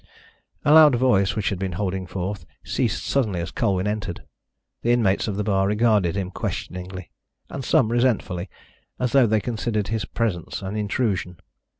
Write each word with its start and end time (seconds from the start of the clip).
A 0.65 0.73
loud 0.73 0.95
voice 0.95 1.35
which 1.35 1.49
had 1.49 1.59
been 1.59 1.73
holding 1.73 2.07
forth 2.07 2.43
ceased 2.63 3.05
suddenly 3.05 3.39
as 3.39 3.51
Colwyn 3.51 3.85
entered. 3.85 4.23
The 4.81 4.89
inmates 4.93 5.27
of 5.27 5.35
the 5.35 5.43
bar 5.43 5.67
regarded 5.67 6.15
him 6.17 6.31
questioningly, 6.31 7.11
and 7.51 7.63
some 7.63 7.91
resentfully, 7.91 8.49
as 8.99 9.11
though 9.11 9.27
they 9.27 9.39
considered 9.39 9.89
his 9.89 10.05
presence 10.05 10.63
an 10.63 10.75
intrusion. 10.75 11.37